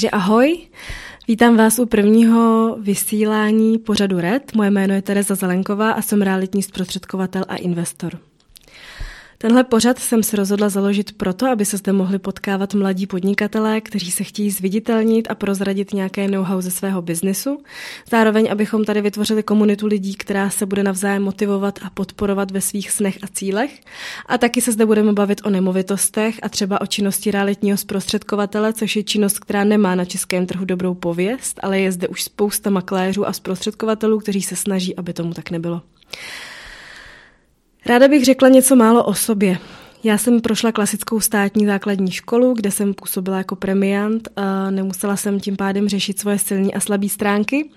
[0.00, 0.58] Takže ahoj,
[1.28, 4.54] vítám vás u prvního vysílání pořadu RED.
[4.54, 8.18] Moje jméno je Tereza Zelenková a jsem realitní zprostředkovatel a investor.
[9.42, 14.10] Tenhle pořad jsem se rozhodla založit proto, aby se zde mohli potkávat mladí podnikatelé, kteří
[14.10, 17.62] se chtějí zviditelnit a prozradit nějaké know-how ze svého biznesu.
[18.10, 22.90] Zároveň, abychom tady vytvořili komunitu lidí, která se bude navzájem motivovat a podporovat ve svých
[22.90, 23.80] snech a cílech.
[24.26, 28.96] A taky se zde budeme bavit o nemovitostech a třeba o činnosti realitního zprostředkovatele, což
[28.96, 33.28] je činnost, která nemá na českém trhu dobrou pověst, ale je zde už spousta makléřů
[33.28, 35.82] a zprostředkovatelů, kteří se snaží, aby tomu tak nebylo.
[37.86, 39.58] Ráda bych řekla něco málo o sobě.
[40.04, 45.40] Já jsem prošla klasickou státní základní školu, kde jsem působila jako premiant a nemusela jsem
[45.40, 47.70] tím pádem řešit svoje silné a slabé stránky.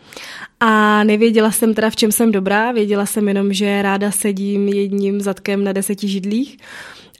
[0.59, 5.21] A nevěděla jsem teda, v čem jsem dobrá, věděla jsem jenom, že ráda sedím jedním
[5.21, 6.57] zadkem na deseti židlích.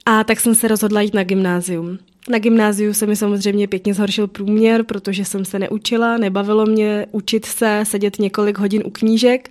[0.06, 1.98] A tak jsem se rozhodla jít na gymnázium.
[2.28, 7.44] Na gymnáziu se mi samozřejmě pěkně zhoršil průměr, protože jsem se neučila, nebavilo mě učit
[7.44, 9.48] se, sedět několik hodin u knížek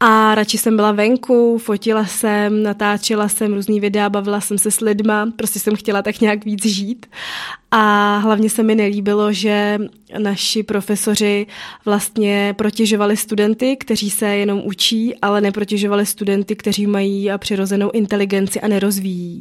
[0.00, 4.80] a radši jsem byla venku, fotila jsem, natáčela jsem různý videa, bavila jsem se s
[4.80, 7.06] lidma, prostě jsem chtěla tak nějak víc žít
[7.70, 9.78] a hlavně se mi nelíbilo, že
[10.18, 11.46] naši profesoři
[11.84, 18.68] vlastně protěžovali studenty, kteří se jenom učí, ale neprotěžovali studenty, kteří mají přirozenou inteligenci a
[18.68, 19.40] nerozvíjí.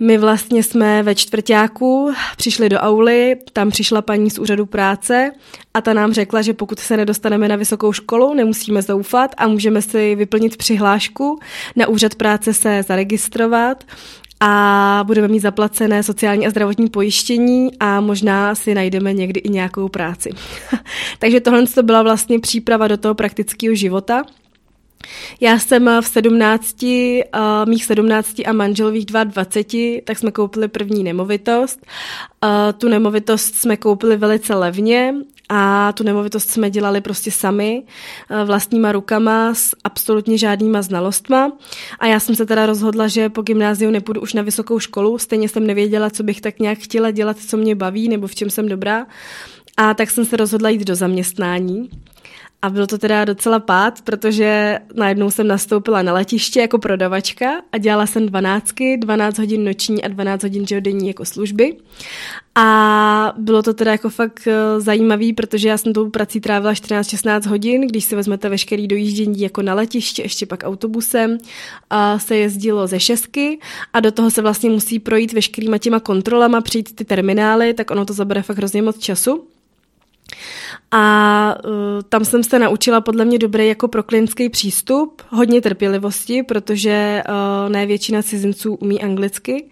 [0.00, 5.30] My vlastně jsme ve čtvrtáku přišli do auly, tam přišla paní z úřadu práce
[5.74, 9.82] a ta nám řekla, že pokud se nedostaneme na vysokou školu, nemusíme zoufat a můžeme
[9.82, 11.38] si vyplnit přihlášku,
[11.76, 13.84] na úřad práce se zaregistrovat
[14.40, 19.88] a budeme mít zaplacené sociální a zdravotní pojištění a možná si najdeme někdy i nějakou
[19.88, 20.30] práci.
[21.18, 24.24] Takže tohle to byla vlastně příprava do toho praktického života.
[25.40, 27.20] Já jsem v 17, uh,
[27.68, 31.86] mých 17 a manželových 22, tak jsme koupili první nemovitost.
[32.44, 35.14] Uh, tu nemovitost jsme koupili velice levně
[35.48, 37.82] a tu nemovitost jsme dělali prostě sami,
[38.44, 41.52] vlastníma rukama, s absolutně žádnýma znalostma.
[41.98, 45.48] A já jsem se teda rozhodla, že po gymnáziu nepůjdu už na vysokou školu, stejně
[45.48, 48.68] jsem nevěděla, co bych tak nějak chtěla dělat, co mě baví nebo v čem jsem
[48.68, 49.06] dobrá.
[49.76, 51.90] A tak jsem se rozhodla jít do zaměstnání.
[52.62, 57.78] A byl to teda docela pád, protože najednou jsem nastoupila na letiště jako prodavačka a
[57.78, 61.76] dělala jsem dvanáctky, 12 hodin noční a 12 hodin denní jako služby.
[62.54, 67.48] A bylo to teda jako fakt eh, zajímavý, protože já jsem tou prací trávila 14-16
[67.48, 71.38] hodin, když si vezmete veškerý dojíždění jako na letiště, ještě pak autobusem,
[71.90, 73.58] a se jezdilo ze šestky
[73.92, 78.04] a do toho se vlastně musí projít veškerýma těma kontrolama, přijít ty terminály, tak ono
[78.04, 79.48] to zabere fakt hrozně moc času.
[80.90, 81.72] A uh,
[82.08, 87.86] tam jsem se naučila podle mě dobrý jako proklinský přístup, hodně trpělivosti, protože uh, ne
[87.86, 89.70] většina cizinců umí anglicky.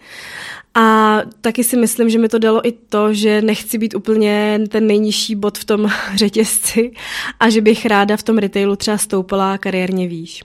[0.75, 4.87] A taky si myslím, že mi to dalo i to, že nechci být úplně ten
[4.87, 6.93] nejnižší bod v tom řetězci
[7.41, 10.45] a že bych ráda v tom retailu třeba stoupala kariérně výš.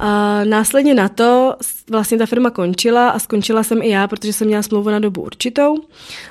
[0.00, 1.56] A následně na to
[1.90, 5.22] vlastně ta firma končila a skončila jsem i já, protože jsem měla smlouvu na dobu
[5.22, 5.76] určitou.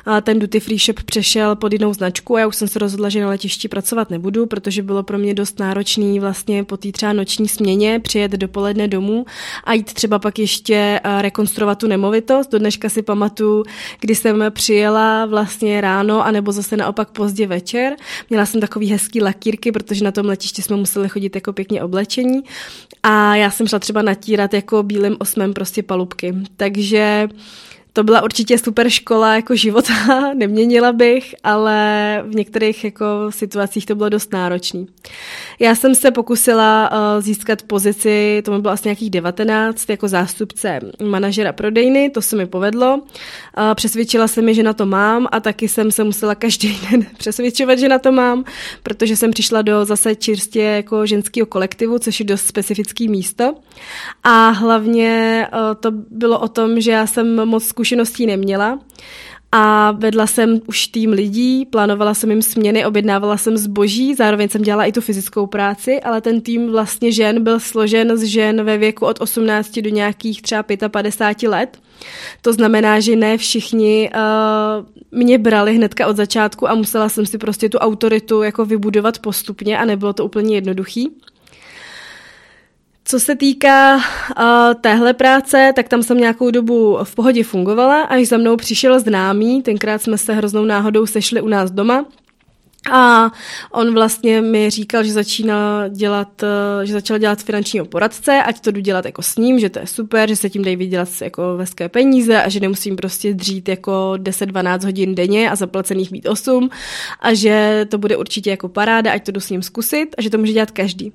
[0.05, 3.09] A ten duty free shop přešel pod jinou značku a já už jsem se rozhodla,
[3.09, 7.13] že na letišti pracovat nebudu, protože bylo pro mě dost náročný vlastně po té třeba
[7.13, 9.25] noční směně přijet dopoledne domů
[9.63, 12.51] a jít třeba pak ještě rekonstruovat tu nemovitost.
[12.51, 13.63] Do dneška si pamatuju,
[13.99, 17.95] kdy jsem přijela vlastně ráno, anebo zase naopak pozdě večer.
[18.29, 22.41] Měla jsem takový hezký lakírky, protože na tom letišti jsme museli chodit jako pěkně oblečení.
[23.07, 26.35] A já jsem šla třeba natírat jako bílým osmem prostě palubky.
[26.57, 27.27] Takže
[27.95, 29.94] to byla určitě super škola jako života,
[30.33, 34.88] neměnila bych, ale v některých jako situacích to bylo dost náročný.
[35.59, 40.79] Já jsem se pokusila uh, získat pozici, to mi bylo asi nějakých 19, jako zástupce
[41.03, 42.95] manažera prodejny, to se mi povedlo.
[42.95, 43.03] Uh,
[43.75, 47.79] přesvědčila se mi, že na to mám a taky jsem se musela každý den přesvědčovat,
[47.79, 48.44] že na to mám,
[48.83, 53.56] protože jsem přišla do zase čistě jako ženského kolektivu, což je dost specifický místo.
[54.24, 58.79] A hlavně uh, to bylo o tom, že já jsem moc zkušeností neměla
[59.51, 64.61] a vedla jsem už tým lidí, plánovala jsem jim směny, objednávala jsem zboží, zároveň jsem
[64.61, 68.77] dělala i tu fyzickou práci, ale ten tým vlastně žen byl složen z žen ve
[68.77, 71.79] věku od 18 do nějakých třeba 55 let.
[72.41, 77.37] To znamená, že ne všichni uh, mě brali hnedka od začátku a musela jsem si
[77.37, 81.09] prostě tu autoritu jako vybudovat postupně a nebylo to úplně jednoduchý.
[83.07, 84.02] Co se týká uh,
[84.81, 89.62] téhle práce, tak tam jsem nějakou dobu v pohodě fungovala, až za mnou přišel známý,
[89.62, 92.06] tenkrát jsme se hroznou náhodou sešli u nás doma
[92.92, 93.31] A
[93.72, 96.44] on vlastně mi říkal, že začínal dělat,
[96.84, 99.88] že začal dělat finančního poradce, ať to jdu dělat jako s ním, že to je
[99.88, 104.13] super, že se tím dají vydělat jako veské peníze a že nemusím prostě dřít jako
[104.18, 106.69] 10-12 hodin denně a zaplacených mít 8
[107.19, 110.30] a že to bude určitě jako paráda, ať to jdu s ním zkusit a že
[110.30, 111.13] to může dělat každý.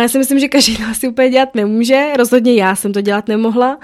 [0.00, 2.12] Já si myslím, že každý to asi úplně dělat nemůže.
[2.16, 3.78] Rozhodně já jsem to dělat nemohla.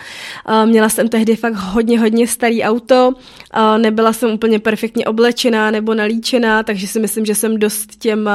[0.64, 3.12] Měla jsem tehdy fakt hodně, hodně starý auto.
[3.78, 8.31] Nebyla jsem úplně perfektně oblečená nebo nalíčená, takže si myslím, že jsem dost těm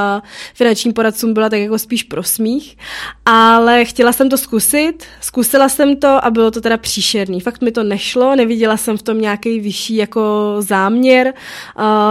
[0.53, 2.77] finančním poradcům byla tak jako spíš pro smích.
[3.25, 5.03] Ale chtěla jsem to zkusit.
[5.21, 7.39] Zkusila jsem to a bylo to teda příšerný.
[7.39, 11.33] Fakt mi to nešlo, neviděla jsem v tom nějaký vyšší jako záměr.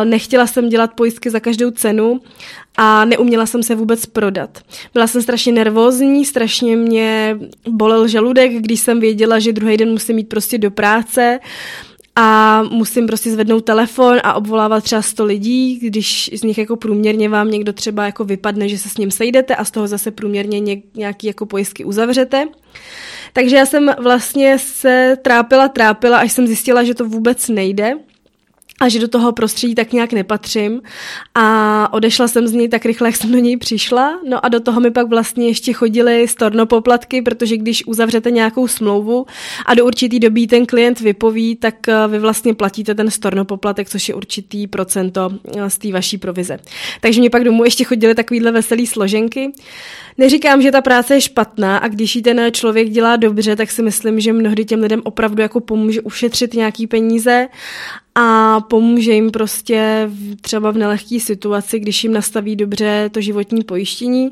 [0.04, 2.20] Nechtěla jsem dělat pojistky za každou cenu
[2.76, 4.58] a neuměla jsem se vůbec prodat.
[4.94, 7.38] Byla jsem strašně nervózní, strašně mě
[7.69, 11.38] bolel žaludek, když jsem věděla, že druhý den musím jít prostě do práce
[12.16, 17.28] a musím prostě zvednout telefon a obvolávat třeba 100 lidí, když z nich jako průměrně
[17.28, 20.82] vám někdo třeba jako vypadne, že se s ním sejdete a z toho zase průměrně
[20.94, 22.48] nějaký jako pojistky uzavřete.
[23.32, 27.94] Takže já jsem vlastně se trápila, trápila, až jsem zjistila, že to vůbec nejde
[28.82, 30.82] a že do toho prostředí tak nějak nepatřím
[31.34, 34.20] a odešla jsem z něj tak rychle, jak jsem do něj přišla.
[34.29, 39.26] No a do toho mi pak vlastně ještě chodily stornopoplatky, protože když uzavřete nějakou smlouvu
[39.67, 44.08] a do určitý doby ten klient vypoví, tak eh, vy vlastně platíte ten stornopoplatek, což
[44.08, 46.58] je určitý procento eh, z té vaší provize.
[47.00, 49.52] Takže mě pak domů ještě chodily takovýhle veselý složenky.
[50.19, 53.82] Neříkám, že ta práce je špatná a když ji ten člověk dělá dobře, tak si
[53.82, 57.49] myslím, že mnohdy těm lidem opravdu jako pomůže ušetřit nějaký peníze
[58.14, 60.10] a pomůže jim prostě
[60.40, 64.30] třeba v nelehké situaci, když jim nastaví dobře to životní pojištění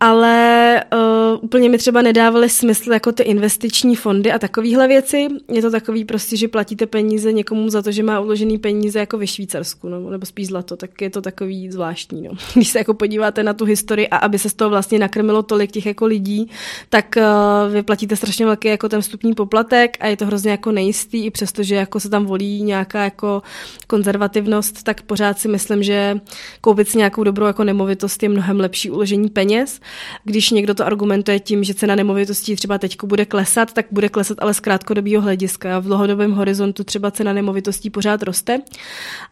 [0.00, 5.28] ale uh, úplně mi třeba nedávaly smysl jako ty investiční fondy a takovéhle věci.
[5.52, 9.18] Je to takový prostě, že platíte peníze někomu za to, že má uložený peníze jako
[9.18, 12.22] ve Švýcarsku, no, nebo spíš zlato, tak je to takový zvláštní.
[12.22, 12.30] No.
[12.54, 15.70] Když se jako podíváte na tu historii a aby se z toho vlastně nakrmilo tolik
[15.70, 16.50] těch jako lidí,
[16.88, 20.72] tak uh, vy platíte strašně velký jako ten vstupní poplatek a je to hrozně jako
[20.72, 23.42] nejistý, i přesto, že jako se tam volí nějaká jako
[23.86, 26.20] konzervativnost, tak pořád si myslím, že
[26.60, 29.80] koupit si nějakou dobrou jako nemovitost je mnohem lepší uložení peněz
[30.24, 34.38] když někdo to argumentuje tím, že cena nemovitostí třeba teď bude klesat, tak bude klesat
[34.40, 35.78] ale z krátkodobého hlediska.
[35.78, 38.60] V dlouhodobém horizontu třeba cena nemovitostí pořád roste.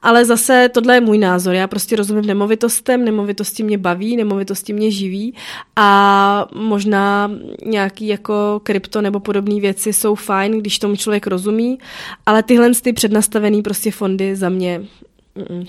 [0.03, 1.55] Ale zase tohle je můj názor.
[1.55, 5.35] Já prostě rozumím nemovitostem, nemovitosti mě baví, nemovitosti mě živí
[5.77, 7.31] a možná
[7.65, 11.79] nějaký jako krypto nebo podobné věci jsou fajn, když tomu člověk rozumí,
[12.27, 14.83] ale tyhle ty přednastavené prostě fondy za mě,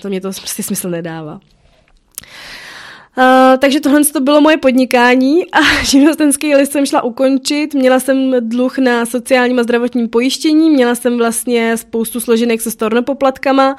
[0.02, 1.40] to mě to prostě smysl nedává.
[3.18, 3.24] Uh,
[3.58, 7.74] takže tohle to bylo moje podnikání a živnostenský list jsem šla ukončit.
[7.74, 13.76] Měla jsem dluh na sociálním a zdravotním pojištění, měla jsem vlastně spoustu složenek se stornopoplatkama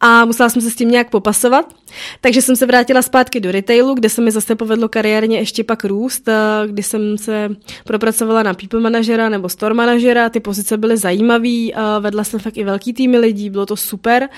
[0.00, 1.74] a musela jsem se s tím nějak popasovat.
[2.20, 5.84] Takže jsem se vrátila zpátky do retailu, kde se mi zase povedlo kariérně ještě pak
[5.84, 6.28] růst,
[6.66, 7.48] kdy jsem se
[7.84, 11.68] propracovala na people manažera nebo store manažera, ty pozice byly zajímavé,
[12.00, 14.28] vedla jsem fakt i velký týmy lidí, bylo to super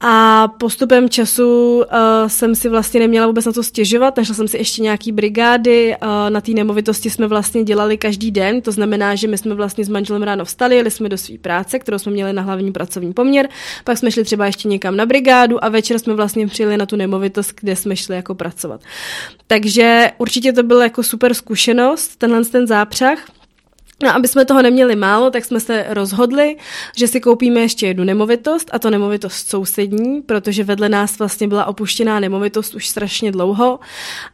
[0.00, 1.84] a postupem času uh,
[2.26, 6.08] jsem si vlastně neměla vůbec na to stěžovat, našla jsem si ještě nějaký brigády, uh,
[6.30, 9.88] na té nemovitosti jsme vlastně dělali každý den, to znamená, že my jsme vlastně s
[9.88, 13.48] manželem ráno vstali, jeli jsme do své práce, kterou jsme měli na hlavní pracovní poměr,
[13.84, 16.96] pak jsme šli třeba ještě někam na brigádu a večer jsme vlastně přijeli na tu
[16.96, 18.80] nemovitost, kde jsme šli jako pracovat.
[19.46, 23.37] Takže určitě to byla jako super zkušenost, tenhle ten zápřah.
[24.02, 26.56] No, aby jsme toho neměli málo, tak jsme se rozhodli,
[26.96, 31.64] že si koupíme ještě jednu nemovitost, a to nemovitost sousední, protože vedle nás vlastně byla
[31.64, 33.78] opuštěná nemovitost už strašně dlouho.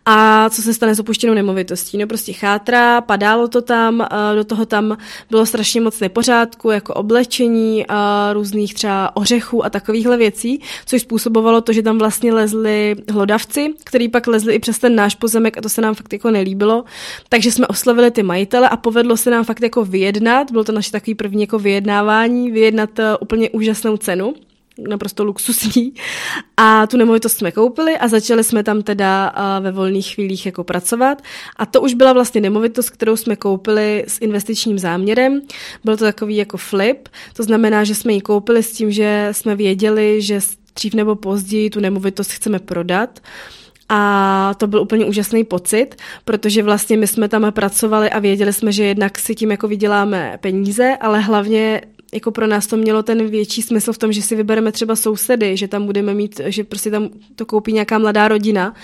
[0.06, 1.98] A co se stane s opuštěnou nemovitostí?
[1.98, 4.96] No prostě chátra, padalo to tam, do toho tam
[5.30, 11.60] bylo strašně moc nepořádku, jako oblečení, a různých třeba ořechů a takovýchhle věcí, což způsobovalo
[11.60, 15.60] to, že tam vlastně lezli hlodavci, který pak lezli i přes ten náš pozemek a
[15.60, 16.84] to se nám fakt jako nelíbilo.
[17.28, 20.72] Takže jsme oslovili ty majitele a povedlo se nám fakt fakt jako vyjednat, bylo to
[20.72, 24.34] naše takový první jako vyjednávání, vyjednat uh, úplně úžasnou cenu,
[24.88, 25.92] naprosto luxusní.
[26.56, 30.64] A tu nemovitost jsme koupili a začali jsme tam teda uh, ve volných chvílích jako
[30.64, 31.22] pracovat.
[31.56, 35.40] A to už byla vlastně nemovitost, kterou jsme koupili s investičním záměrem.
[35.84, 39.56] Byl to takový jako flip, to znamená, že jsme ji koupili s tím, že jsme
[39.56, 40.40] věděli, že
[40.74, 43.20] dřív nebo později tu nemovitost chceme prodat.
[43.88, 48.72] A to byl úplně úžasný pocit, protože vlastně my jsme tam pracovali a věděli jsme,
[48.72, 51.82] že jednak si tím jako vyděláme peníze, ale hlavně
[52.14, 55.56] jako pro nás to mělo ten větší smysl v tom, že si vybereme třeba sousedy,
[55.56, 58.74] že tam budeme mít, že prostě tam to koupí nějaká mladá rodina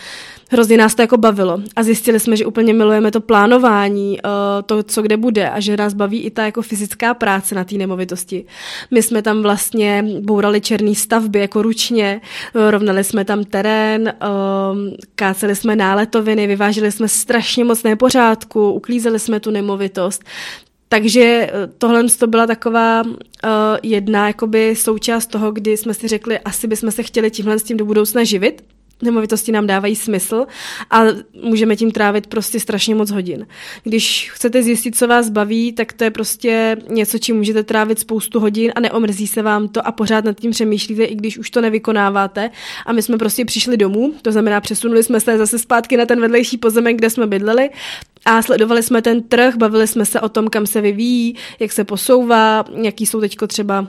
[0.50, 4.30] hrozně nás to jako bavilo a zjistili jsme, že úplně milujeme to plánování, uh,
[4.66, 7.74] to, co kde bude a že nás baví i ta jako fyzická práce na té
[7.74, 8.44] nemovitosti.
[8.90, 12.20] My jsme tam vlastně bourali černé stavby jako ručně,
[12.54, 14.78] uh, rovnali jsme tam terén, uh,
[15.14, 20.24] káceli jsme náletoviny, vyváželi jsme strašně moc nepořádku, uklízeli jsme tu nemovitost.
[20.88, 23.10] Takže tohle to byla taková uh,
[23.82, 27.76] jedna jakoby součást toho, kdy jsme si řekli, asi bychom se chtěli tímhle s tím
[27.76, 28.62] do budoucna živit,
[29.02, 30.46] nemovitosti nám dávají smysl
[30.90, 31.02] a
[31.42, 33.46] můžeme tím trávit prostě strašně moc hodin.
[33.82, 38.40] Když chcete zjistit, co vás baví, tak to je prostě něco, čím můžete trávit spoustu
[38.40, 41.60] hodin a neomrzí se vám to a pořád nad tím přemýšlíte, i když už to
[41.60, 42.50] nevykonáváte.
[42.86, 46.20] A my jsme prostě přišli domů, to znamená přesunuli jsme se zase zpátky na ten
[46.20, 47.70] vedlejší pozemek, kde jsme bydleli
[48.24, 51.84] a sledovali jsme ten trh, bavili jsme se o tom, kam se vyvíjí, jak se
[51.84, 53.86] posouvá, jaký jsou teďko třeba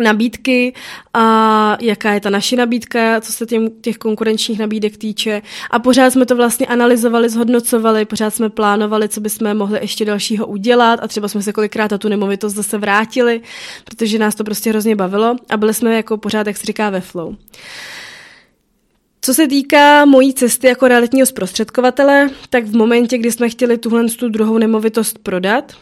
[0.00, 0.74] nabídky
[1.14, 5.42] a jaká je ta naše nabídka, co se těm, těch konkurenčních nabídek týče.
[5.70, 10.46] A pořád jsme to vlastně analyzovali, zhodnocovali, pořád jsme plánovali, co bychom mohli ještě dalšího
[10.46, 13.40] udělat a třeba jsme se kolikrát na tu nemovitost zase vrátili,
[13.84, 17.00] protože nás to prostě hrozně bavilo a byli jsme jako pořád, jak se říká, ve
[17.00, 17.36] flow.
[19.20, 24.04] Co se týká mojí cesty jako realitního zprostředkovatele, tak v momentě, kdy jsme chtěli tuhle
[24.04, 25.72] tu druhou nemovitost prodat,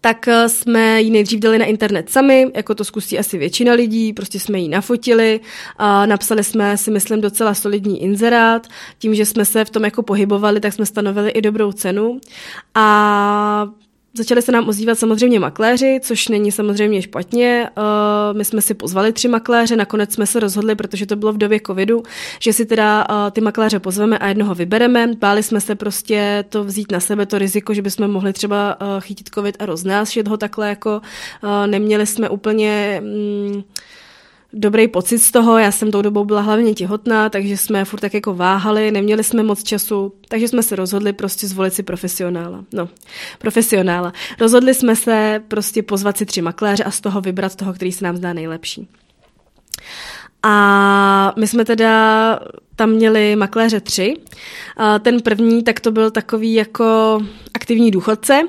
[0.00, 4.12] tak eh, jsme ji nejdřív dali na internet sami, jako to zkusí asi většina lidí,
[4.12, 5.40] prostě jsme ji nafotili
[5.76, 8.66] a napsali jsme si, myslím, docela solidní inzerát.
[8.98, 12.20] Tím, že jsme se v tom jako pohybovali, tak jsme stanovili i dobrou cenu
[12.74, 13.68] a
[14.18, 17.70] Začali se nám ozývat samozřejmě makléři, což není samozřejmě špatně.
[17.76, 21.38] Eh, my jsme si pozvali tři makléře, nakonec jsme se rozhodli, protože to bylo v
[21.38, 22.02] době covidu,
[22.40, 25.06] že si teda eh, ty makléře pozveme a jednoho vybereme.
[25.18, 29.00] Báli jsme se prostě to vzít na sebe, to riziko, že bychom mohli třeba eh,
[29.00, 31.00] chytit covid a roznášet ho takhle, jako
[31.66, 33.02] neměli jsme úplně...
[33.04, 33.62] Mm,
[34.52, 35.58] dobrý pocit z toho.
[35.58, 39.42] Já jsem tou dobou byla hlavně těhotná, takže jsme furt tak jako váhali, neměli jsme
[39.42, 42.64] moc času, takže jsme se rozhodli prostě zvolit si profesionála.
[42.72, 42.88] No,
[43.38, 44.12] profesionála.
[44.40, 48.04] Rozhodli jsme se prostě pozvat si tři makléře a z toho vybrat toho, který se
[48.04, 48.88] nám zdá nejlepší.
[50.42, 52.38] A my jsme teda
[52.78, 54.14] tam měli makléře tři.
[55.00, 57.20] Ten první, tak to byl takový jako
[57.54, 58.40] aktivní důchodce.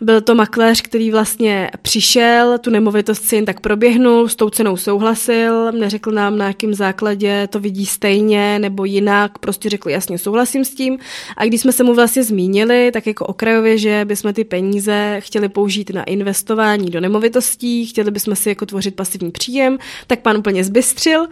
[0.00, 4.76] Byl to makléř, který vlastně přišel, tu nemovitost si jen tak proběhnul, s tou cenou
[4.76, 10.64] souhlasil, neřekl nám, na jakém základě to vidí stejně nebo jinak, prostě řekl jasně souhlasím
[10.64, 10.98] s tím.
[11.36, 15.48] A když jsme se mu vlastně zmínili, tak jako okrajově, že bychom ty peníze chtěli
[15.48, 20.64] použít na investování do nemovitostí, chtěli bychom si jako tvořit pasivní příjem, tak pan úplně
[20.64, 21.26] zbystřil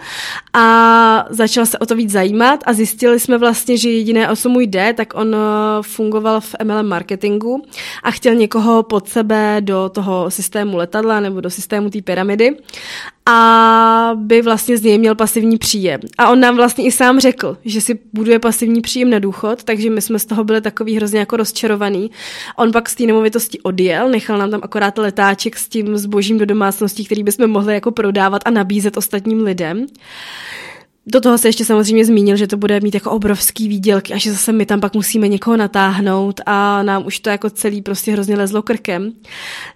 [0.52, 4.48] a začal se o to víc zajímat a zjistili jsme vlastně, že jediné, o co
[4.48, 5.38] mu jde, tak on eh,
[5.82, 7.62] fungoval v MLM marketingu
[8.02, 12.56] a chtěl někoho pod sebe do toho systému letadla nebo do systému té pyramidy
[13.26, 16.00] a by vlastně z něj měl pasivní příjem.
[16.18, 19.90] A on nám vlastně i sám řekl, že si buduje pasivní příjem na důchod, takže
[19.90, 22.10] my jsme z toho byli takový hrozně jako rozčarovaný.
[22.56, 26.46] On pak z té nemovitosti odjel, nechal nám tam akorát letáček s tím zbožím do
[26.46, 29.86] domácností, který bychom mohli jako prodávat a nabízet ostatním lidem.
[31.08, 34.32] Do toho se ještě samozřejmě zmínil, že to bude mít jako obrovský výdělky a že
[34.32, 38.36] zase my tam pak musíme někoho natáhnout a nám už to jako celý prostě hrozně
[38.36, 39.12] lezlo krkem.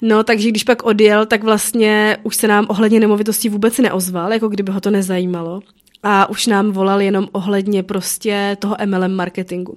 [0.00, 4.48] No, takže když pak odjel, tak vlastně už se nám ohledně nemovitostí vůbec neozval, jako
[4.48, 5.60] kdyby ho to nezajímalo.
[6.02, 9.76] A už nám volal jenom ohledně prostě toho MLM marketingu.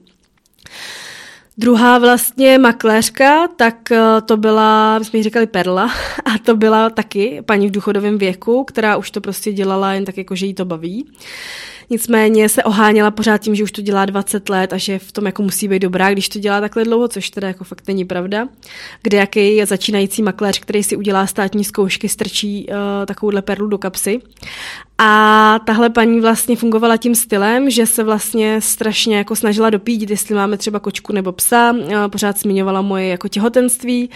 [1.58, 5.86] Druhá vlastně makléřka, tak eh, to byla, my jsme ji říkali Perla,
[6.26, 10.18] a to byla taky paní v důchodovém věku, která už to prostě dělala jen tak
[10.18, 11.06] jako, že jí to baví.
[11.90, 15.26] Nicméně se oháněla pořád tím, že už to dělá 20 let a že v tom
[15.26, 18.48] jako musí být dobrá, když to dělá takhle dlouho, což teda jako fakt není pravda.
[19.02, 24.22] Kde jaký začínající makléř, který si udělá státní zkoušky, strčí uh, takovouhle perlu do kapsy.
[24.98, 30.36] A tahle paní vlastně fungovala tím stylem, že se vlastně strašně jako snažila dopít, jestli
[30.36, 31.76] máme třeba kočku nebo psa,
[32.12, 34.10] pořád zmiňovala moje jako těhotenství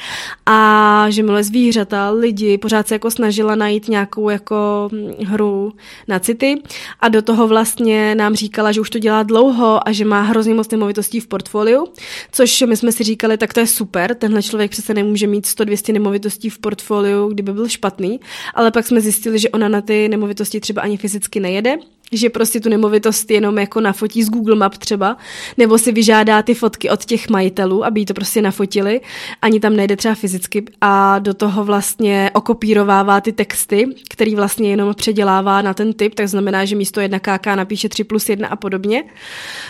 [0.46, 4.90] a že miluje zvířata, lidi, pořád se jako snažila najít nějakou jako
[5.26, 5.74] hru
[6.08, 6.62] na city
[7.00, 10.54] a do toho vlastně nám říkala, že už to dělá dlouho a že má hrozně
[10.54, 11.88] moc nemovitostí v portfoliu,
[12.32, 15.94] což my jsme si říkali, tak to je super, tenhle člověk přece nemůže mít 100-200
[15.94, 18.20] nemovitostí v portfoliu, kdyby byl špatný,
[18.54, 21.78] ale pak jsme zjistili, že ona na ty nemovitosti třeba ani fyzicky nejede,
[22.12, 25.18] že prostě tu nemovitost jenom jako nafotí z Google Map třeba,
[25.58, 29.02] nebo si vyžádá ty fotky od těch majitelů, aby jí to prostě nafotili,
[29.42, 34.94] ani tam nejde třeba fyzicky a do toho vlastně okopírovává ty texty, který vlastně jenom
[34.94, 38.56] předělává na ten typ, tak znamená, že místo 1 KK napíše 3 plus 1 a
[38.56, 39.04] podobně.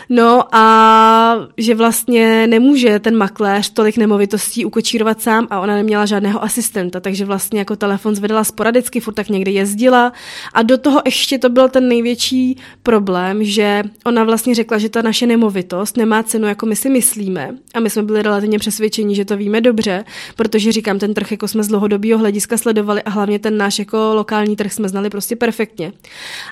[0.09, 6.43] No a že vlastně nemůže ten makléř tolik nemovitostí ukočírovat sám a ona neměla žádného
[6.43, 10.13] asistenta, takže vlastně jako telefon zvedala sporadicky, furt tak někde jezdila
[10.53, 14.89] a do toho ještě to byl ten největší největší problém, že ona vlastně řekla, že
[14.89, 17.55] ta naše nemovitost nemá cenu, jako my si myslíme.
[17.73, 20.05] A my jsme byli relativně přesvědčeni, že to víme dobře,
[20.35, 23.97] protože říkám, ten trh jako jsme z dlouhodobého hlediska sledovali a hlavně ten náš jako
[24.13, 25.93] lokální trh jsme znali prostě perfektně.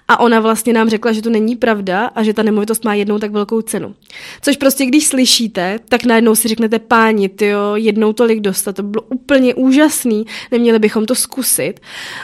[0.08, 3.20] A ona vlastně nám řekla, že to není pravda a že ta nemovitost má jednou
[3.20, 3.96] tak velkou cenu.
[4.42, 9.02] Což prostě, když slyšíte, tak najednou si řeknete, páni, jo, jednou tolik dostat, to bylo
[9.02, 11.80] úplně úžasný, neměli bychom to zkusit.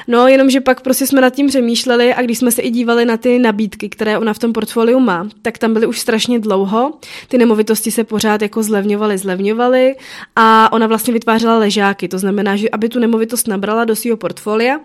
[0.07, 3.17] No, jenomže pak prostě jsme nad tím přemýšleli a když jsme se i dívali na
[3.17, 6.93] ty nabídky, které ona v tom portfoliu má, tak tam byly už strašně dlouho.
[7.27, 9.95] Ty nemovitosti se pořád jako zlevňovaly, zlevňovaly
[10.35, 12.07] a ona vlastně vytvářela ležáky.
[12.07, 14.79] To znamená, že aby tu nemovitost nabrala do svého portfolia,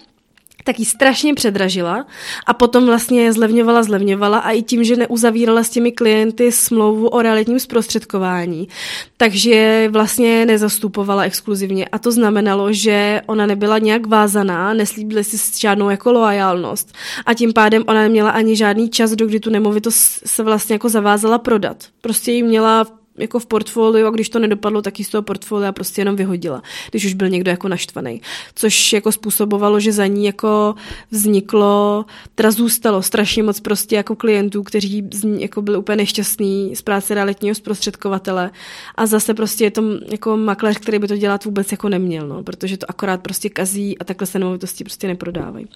[0.64, 2.06] tak ji strašně předražila
[2.46, 7.22] a potom vlastně zlevňovala, zlevňovala a i tím, že neuzavírala s těmi klienty smlouvu o
[7.22, 8.68] realitním zprostředkování,
[9.16, 15.90] takže vlastně nezastupovala exkluzivně a to znamenalo, že ona nebyla nějak vázaná, neslíbili si žádnou
[15.90, 16.92] jako loajálnost
[17.26, 20.88] a tím pádem ona neměla ani žádný čas, do kdy tu nemovitost se vlastně jako
[20.88, 21.84] zavázala prodat.
[22.00, 22.86] Prostě ji měla
[23.18, 26.62] jako v portfoliu a když to nedopadlo, tak ji z toho portfolia prostě jenom vyhodila,
[26.90, 28.20] když už byl někdo jako naštvaný.
[28.54, 30.74] Což jako způsobovalo, že za ní jako
[31.10, 32.04] vzniklo,
[32.34, 35.08] teda zůstalo strašně moc prostě jako klientů, kteří
[35.38, 38.50] jako byli úplně nešťastní z práce realitního zprostředkovatele
[38.94, 42.42] a zase prostě je to jako makléř, který by to dělat vůbec jako neměl, no,
[42.42, 45.66] protože to akorát prostě kazí a takhle se nemovitosti prostě neprodávají.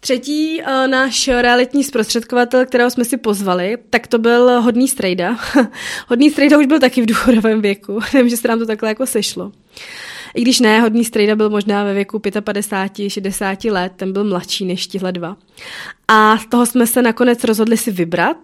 [0.00, 5.38] Třetí uh, náš realitní zprostředkovatel, kterého jsme si pozvali, tak to byl Hodný Strejda.
[6.08, 8.00] hodný Strejda už byl taky v důchodovém věku.
[8.14, 9.52] Nevím, že se nám to takhle jako sešlo.
[10.34, 14.64] I když ne, hodný strejda byl možná ve věku 55, 60 let, ten byl mladší
[14.64, 15.36] než tihle dva.
[16.08, 18.36] A z toho jsme se nakonec rozhodli si vybrat,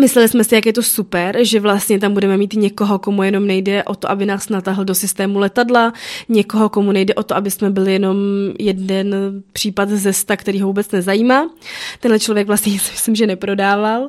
[0.00, 3.46] Mysleli jsme si, jak je to super, že vlastně tam budeme mít někoho, komu jenom
[3.46, 5.92] nejde o to, aby nás natáhl do systému letadla,
[6.28, 8.16] někoho, komu nejde o to, aby jsme byli jenom
[8.58, 9.14] jeden
[9.52, 11.50] případ ze sta, který ho vůbec nezajímá.
[12.00, 14.08] Tenhle člověk vlastně si myslím, že neprodával.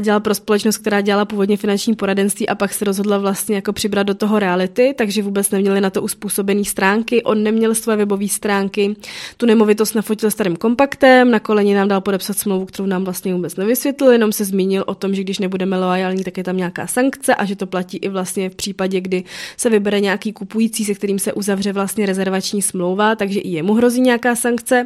[0.00, 4.06] Dělal pro společnost, která dělala původně finanční poradenství a pak se rozhodla vlastně jako přibrat
[4.06, 7.22] do toho reality, takže vůbec neměli na to uspůsobené stránky.
[7.22, 8.96] On neměl své webové stránky,
[9.36, 13.56] tu nemovitost nafotil starým kompaktem, na koleni nám dal podepsat smlouvu, kterou nám vlastně vůbec
[13.56, 16.86] nevysvětlil, jenom se zmínil zmínil o tom, že když nebudeme loajální, tak je tam nějaká
[16.86, 19.24] sankce a že to platí i vlastně v případě, kdy
[19.56, 24.00] se vybere nějaký kupující, se kterým se uzavře vlastně rezervační smlouva, takže i jemu hrozí
[24.00, 24.84] nějaká sankce.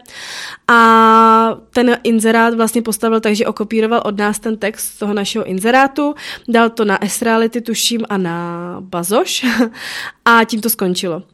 [0.68, 6.14] A ten inzerát vlastně postavil tak, že okopíroval od nás ten text toho našeho inzerátu,
[6.48, 9.46] dal to na S-Reality, tuším, a na Bazoš
[10.24, 11.31] a tím to skončilo.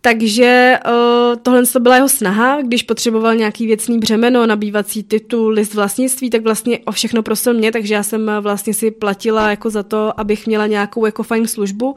[0.00, 5.74] Takže uh, tohle to byla jeho snaha, když potřeboval nějaký věcný břemeno, nabývací titul, list
[5.74, 9.82] vlastnictví, tak vlastně o všechno prosil mě, takže já jsem vlastně si platila jako za
[9.82, 11.94] to, abych měla nějakou jako fajn službu,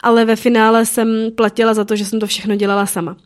[0.00, 3.16] ale ve finále jsem platila za to, že jsem to všechno dělala sama.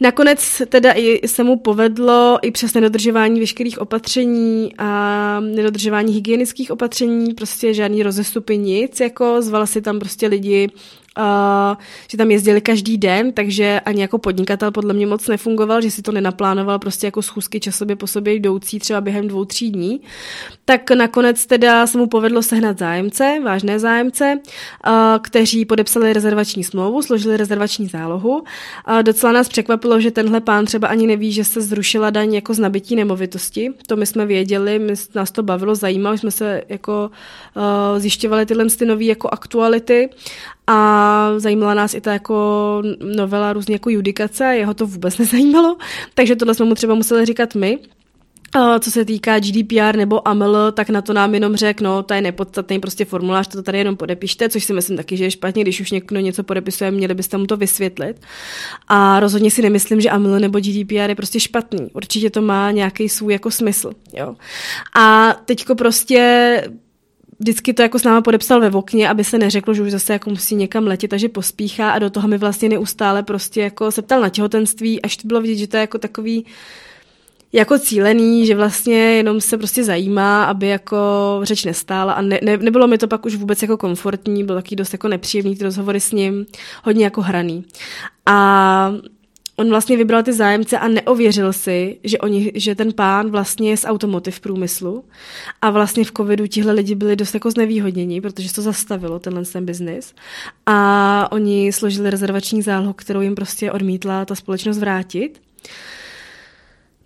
[0.00, 7.34] Nakonec teda i se mu povedlo i přes nedodržování veškerých opatření a nedodržování hygienických opatření,
[7.34, 10.70] prostě žádný rozestupy, nic, jako zvala si tam prostě lidi
[12.08, 16.02] že tam jezdili každý den, takže ani jako podnikatel podle mě moc nefungoval, že si
[16.02, 20.00] to nenaplánoval prostě jako schůzky časově po sobě jdoucí třeba během dvou, tří dní.
[20.64, 24.38] Tak nakonec teda se mu povedlo sehnat zájemce, vážné zájemce,
[25.22, 28.44] kteří podepsali rezervační smlouvu, složili rezervační zálohu.
[29.02, 32.58] Docela nás překvapilo, že tenhle pán třeba ani neví, že se zrušila daň jako z
[32.58, 33.70] nabití nemovitosti.
[33.86, 37.10] To my jsme věděli, my, nás to bavilo, zajímalo, jsme se jako
[37.56, 40.08] uh, zjišťovali tyhle ty nové jako aktuality
[40.66, 41.05] a
[41.36, 42.82] zajímala nás i ta jako
[43.16, 45.76] novela různě jako judikace, jeho to vůbec nezajímalo,
[46.14, 47.78] takže tohle jsme mu třeba museli říkat my.
[48.80, 52.20] Co se týká GDPR nebo AML, tak na to nám jenom řekl, no, to je
[52.20, 55.80] nepodstatný prostě formulář, to tady jenom podepište, což si myslím taky, že je špatně, když
[55.80, 58.20] už někdo něco podepisuje, měli byste mu to vysvětlit.
[58.88, 61.88] A rozhodně si nemyslím, že AML nebo GDPR je prostě špatný.
[61.92, 63.92] Určitě to má nějaký svůj jako smysl.
[64.12, 64.34] Jo.
[64.98, 66.62] A teďko prostě
[67.38, 70.30] vždycky to jako s náma podepsal ve okně, aby se neřeklo, že už zase jako
[70.30, 74.20] musí někam letět, takže pospíchá a do toho mi vlastně neustále prostě jako se ptal
[74.20, 76.46] na těhotenství, až to bylo vidět, že to je jako takový
[77.52, 80.96] jako cílený, že vlastně jenom se prostě zajímá, aby jako
[81.42, 84.76] řeč nestála a ne, ne, nebylo mi to pak už vůbec jako komfortní, byl taky
[84.76, 86.46] dost jako nepříjemný ty rozhovory s ním,
[86.84, 87.64] hodně jako hraný.
[88.26, 88.92] A
[89.56, 93.76] on vlastně vybral ty zájemce a neověřil si, že, oni, že ten pán vlastně je
[93.76, 95.04] z automotiv průmyslu
[95.62, 99.66] a vlastně v covidu tihle lidi byli dost jako znevýhodnění, protože to zastavilo tenhle ten
[99.66, 100.14] biznis
[100.66, 105.40] a oni složili rezervační zálohu, kterou jim prostě odmítla ta společnost vrátit.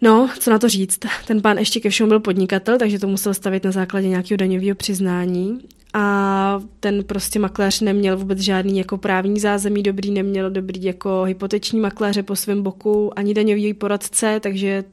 [0.00, 0.98] No, co na to říct?
[1.26, 4.74] Ten pán ještě ke všemu byl podnikatel, takže to musel stavit na základě nějakého daňového
[4.74, 5.58] přiznání
[5.94, 11.80] a ten prostě makléř neměl vůbec žádný jako právní zázemí dobrý, neměl dobrý jako hypoteční
[11.80, 14.84] makléře po svém boku, ani daňový poradce, takže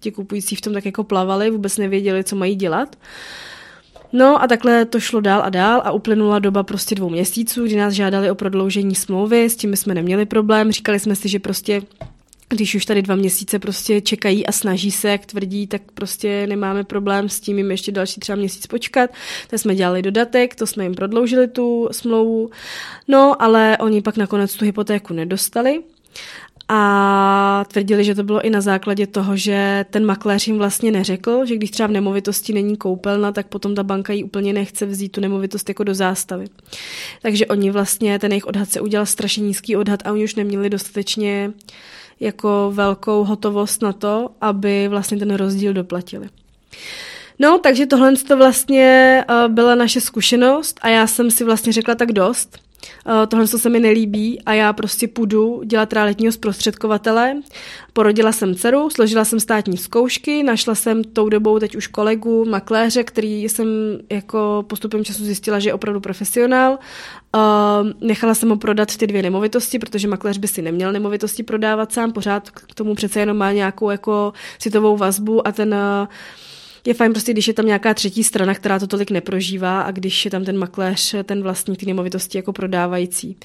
[0.00, 2.96] ti kupující v tom tak jako plavali, vůbec nevěděli, co mají dělat.
[4.12, 7.76] No a takhle to šlo dál a dál a uplynula doba prostě dvou měsíců, kdy
[7.76, 11.82] nás žádali o prodloužení smlouvy, s tím jsme neměli problém, říkali jsme si, že prostě
[12.48, 16.84] když už tady dva měsíce prostě čekají a snaží se, jak tvrdí, tak prostě nemáme
[16.84, 19.10] problém s tím jim ještě další třeba měsíc počkat.
[19.48, 22.50] Tak jsme dělali dodatek, to jsme jim prodloužili tu smlouvu,
[23.08, 25.82] no ale oni pak nakonec tu hypotéku nedostali
[26.68, 31.46] a tvrdili, že to bylo i na základě toho, že ten makléř jim vlastně neřekl,
[31.46, 35.08] že když třeba v nemovitosti není koupelna, tak potom ta banka jí úplně nechce vzít
[35.08, 36.46] tu nemovitost jako do zástavy.
[37.22, 40.70] Takže oni vlastně, ten jejich odhad se udělal strašně nízký odhad a oni už neměli
[40.70, 41.52] dostatečně
[42.20, 46.28] jako velkou hotovost na to, aby vlastně ten rozdíl doplatili.
[47.38, 51.94] No, takže tohle to vlastně uh, byla naše zkušenost a já jsem si vlastně řekla
[51.94, 52.58] tak dost.
[53.06, 57.36] Uh, tohle se mi nelíbí a já prostě půjdu dělat realitního zprostředkovatele.
[57.92, 63.04] Porodila jsem dceru, složila jsem státní zkoušky, našla jsem tou dobou teď už kolegu, makléře,
[63.04, 63.68] který jsem
[64.10, 66.78] jako postupem času zjistila, že je opravdu profesionál.
[67.34, 67.40] Uh,
[68.00, 72.12] nechala jsem mu prodat ty dvě nemovitosti, protože makléř by si neměl nemovitosti prodávat sám,
[72.12, 76.08] pořád k tomu přece jenom má nějakou jako citovou vazbu a ten uh,
[76.86, 80.24] je fajn prostě, když je tam nějaká třetí strana, která to tolik neprožívá a když
[80.24, 83.36] je tam ten makléř, ten vlastník ty nemovitosti jako prodávající.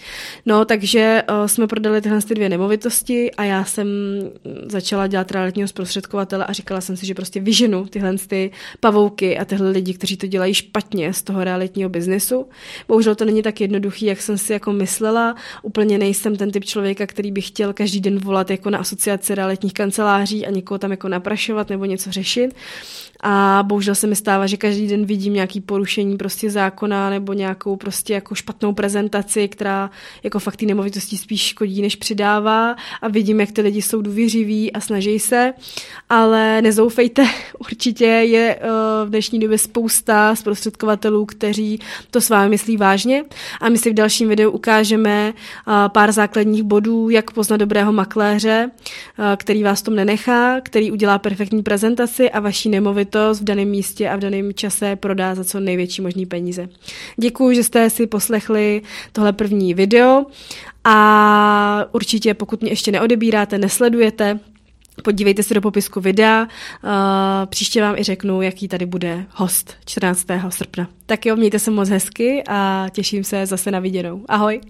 [0.45, 3.87] No, takže uh, jsme prodali tyhle ty dvě nemovitosti a já jsem
[4.65, 9.45] začala dělat realitního zprostředkovatele a říkala jsem si, že prostě vyženu tyhle ty pavouky a
[9.45, 12.47] tyhle lidi, kteří to dělají špatně z toho realitního biznesu.
[12.87, 15.35] Bohužel to není tak jednoduchý, jak jsem si jako myslela.
[15.61, 19.73] Úplně nejsem ten typ člověka, který by chtěl každý den volat jako na asociaci realitních
[19.73, 22.55] kanceláří a někoho tam jako naprašovat nebo něco řešit.
[23.25, 27.75] A bohužel se mi stává, že každý den vidím nějaký porušení prostě zákona nebo nějakou
[27.75, 29.89] prostě jako špatnou prezentaci, která
[30.23, 32.75] jako fakt ty nemovitosti spíš škodí, než přidává.
[33.01, 35.53] A vidím, jak ty lidi jsou důvěřiví a snaží se,
[36.09, 37.25] ale nezoufejte,
[37.59, 41.79] určitě je uh, v dnešní době spousta zprostředkovatelů, kteří
[42.11, 43.23] to s vámi myslí vážně.
[43.61, 45.33] A my si v dalším videu ukážeme
[45.67, 48.69] uh, pár základních bodů, jak poznat dobrého makléře,
[49.19, 53.67] uh, který vás tom nenechá, který udělá perfektní prezentaci a vaší nemovitost nemovitost v daném
[53.67, 56.69] místě a v daném čase prodá za co největší možný peníze.
[57.17, 60.25] Děkuji, že jste si poslechli tohle první video
[60.83, 64.39] a určitě pokud mě ještě neodebíráte, nesledujete,
[65.03, 66.47] Podívejte se do popisku videa,
[67.45, 70.25] příště vám i řeknu, jaký tady bude host 14.
[70.49, 70.87] srpna.
[71.05, 74.25] Tak jo, mějte se moc hezky a těším se zase na viděnou.
[74.27, 74.61] Ahoj!